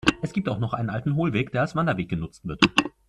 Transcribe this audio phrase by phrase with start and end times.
[0.23, 2.63] Es gibt auch noch einen alten Hohlweg, der als Wanderweg genützt wird.